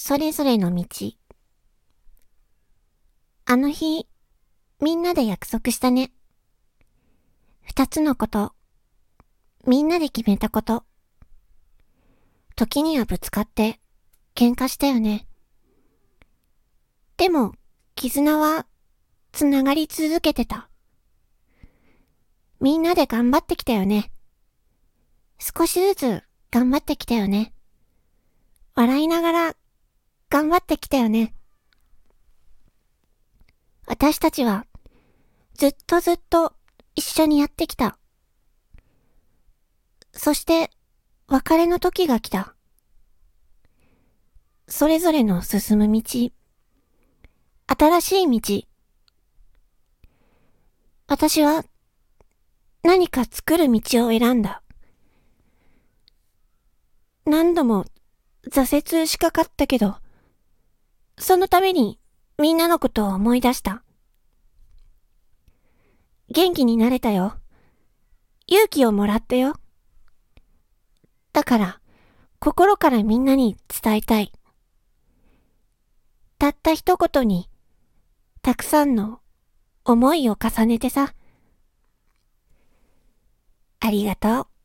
[0.00, 0.84] それぞれの道。
[3.46, 4.06] あの日、
[4.80, 6.12] みんなで約束したね。
[7.62, 8.52] 二つのこと。
[9.66, 10.84] みんなで決めたこと。
[12.54, 13.80] 時にはぶつかって
[14.36, 15.26] 喧嘩したよね。
[17.16, 17.54] でも、
[17.96, 18.66] 絆は
[19.32, 20.70] つながり続けてた。
[22.60, 24.12] みんなで頑張ってきたよね。
[25.40, 26.22] 少しずつ
[26.52, 27.52] 頑張ってきたよね。
[28.78, 29.27] 笑いながら
[30.48, 31.34] 頑張ってきたよね。
[33.86, 34.64] 私たちは
[35.52, 36.54] ずっとずっと
[36.96, 37.98] 一緒にやってきた。
[40.14, 40.70] そして
[41.26, 42.54] 別れの時が来た。
[44.66, 46.02] それぞれの進む道。
[47.66, 48.62] 新しい道。
[51.08, 51.62] 私は
[52.82, 54.62] 何か作る道を選んだ。
[57.26, 57.84] 何度も
[58.50, 59.98] 挫折しかかったけど、
[61.18, 61.98] そのために
[62.38, 63.82] みんなのことを思い出した。
[66.30, 67.34] 元気になれたよ。
[68.46, 69.56] 勇気をもらったよ。
[71.32, 71.80] だから、
[72.38, 74.32] 心からみんなに伝えたい。
[76.38, 77.48] たった一言に、
[78.42, 79.20] たくさんの
[79.84, 81.14] 思いを重ねてさ。
[83.80, 84.57] ありがとう。